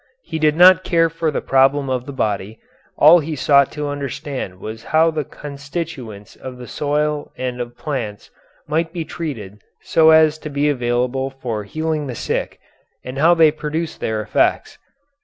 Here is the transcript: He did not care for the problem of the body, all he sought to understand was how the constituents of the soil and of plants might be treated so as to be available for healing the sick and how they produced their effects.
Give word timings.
He 0.23 0.39
did 0.39 0.55
not 0.55 0.83
care 0.83 1.11
for 1.11 1.29
the 1.29 1.41
problem 1.45 1.87
of 1.87 2.07
the 2.07 2.11
body, 2.11 2.57
all 2.97 3.19
he 3.19 3.35
sought 3.35 3.71
to 3.73 3.87
understand 3.87 4.59
was 4.59 4.85
how 4.85 5.11
the 5.11 5.23
constituents 5.23 6.35
of 6.35 6.57
the 6.57 6.65
soil 6.65 7.31
and 7.37 7.61
of 7.61 7.77
plants 7.77 8.31
might 8.67 8.91
be 8.93 9.05
treated 9.05 9.61
so 9.83 10.09
as 10.09 10.39
to 10.39 10.49
be 10.49 10.67
available 10.69 11.29
for 11.29 11.65
healing 11.65 12.07
the 12.07 12.15
sick 12.15 12.59
and 13.05 13.19
how 13.19 13.35
they 13.35 13.51
produced 13.51 13.99
their 13.99 14.23
effects. 14.23 14.79